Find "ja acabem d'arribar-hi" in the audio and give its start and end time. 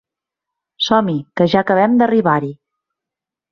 1.53-2.53